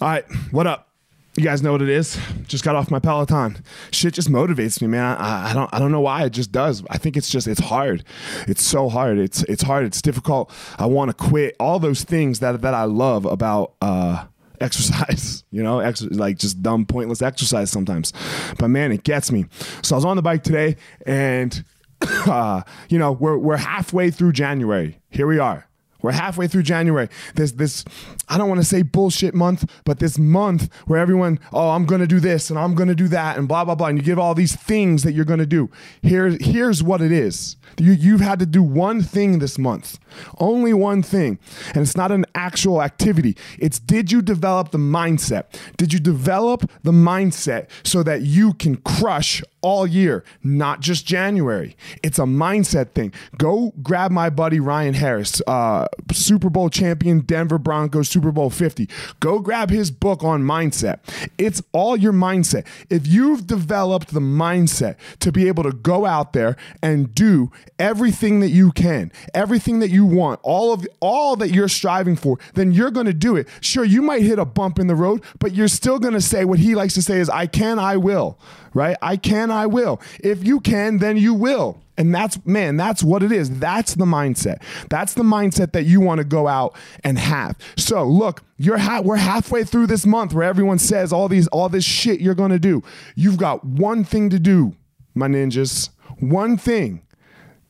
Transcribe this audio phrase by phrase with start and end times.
[0.00, 0.90] All right, what up?
[1.36, 2.20] You guys know what it is.
[2.46, 3.64] Just got off my Peloton.
[3.90, 5.02] Shit just motivates me, man.
[5.04, 6.24] I, I, don't I don't know why.
[6.24, 6.84] It just does.
[6.88, 8.04] I think it's just it's hard.
[8.46, 9.18] It's so hard.
[9.18, 9.84] It's it's hard.
[9.84, 10.52] It's difficult.
[10.78, 11.56] I want to quit.
[11.58, 14.26] All those things that that I love about uh
[14.60, 18.12] exercise, you know, ex- like just dumb, pointless exercise sometimes.
[18.56, 19.46] But man, it gets me.
[19.82, 20.76] So I was on the bike today,
[21.06, 21.64] and
[22.00, 25.00] uh, you know, we're we're halfway through January.
[25.10, 25.67] Here we are.
[26.08, 27.10] We're halfway through January.
[27.34, 27.84] There's this,
[28.30, 32.00] I don't want to say bullshit month, but this month where everyone, oh, I'm going
[32.00, 33.88] to do this and I'm going to do that and blah, blah, blah.
[33.88, 35.68] And you give all these things that you're going to do.
[36.00, 37.56] Here, here's what it is.
[37.76, 39.98] You, you've had to do one thing this month,
[40.38, 41.38] only one thing.
[41.74, 43.36] And it's not an actual activity.
[43.58, 45.44] It's did you develop the mindset?
[45.76, 51.76] Did you develop the mindset so that you can crush all year, not just January?
[52.02, 53.12] It's a mindset thing.
[53.36, 58.88] Go grab my buddy Ryan Harris, uh, Super Bowl champion, Denver Broncos, Super Bowl 50.
[59.20, 61.00] Go grab his book on mindset.
[61.38, 62.66] It's all your mindset.
[62.90, 68.40] If you've developed the mindset to be able to go out there and do everything
[68.40, 72.72] that you can, everything that you want, all of all that you're striving for, then
[72.72, 73.48] you're going to do it.
[73.60, 76.44] Sure, you might hit a bump in the road, but you're still going to say
[76.44, 78.38] what he likes to say is I can, I will,
[78.74, 78.96] right?
[79.02, 80.00] I can, I will.
[80.20, 81.80] If you can, then you will.
[81.98, 83.58] And that's, man, that's what it is.
[83.58, 84.62] That's the mindset.
[84.88, 87.58] That's the mindset that you want to go out and have.
[87.76, 91.68] So look, you're ha- we're halfway through this month where everyone says all these, all
[91.68, 92.82] this shit you're going to do.
[93.16, 94.76] You've got one thing to do,
[95.14, 95.90] my ninjas.
[96.20, 97.02] One thing.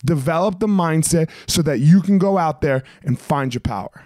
[0.04, 4.04] Develop the mindset so that you can go out there and find your power.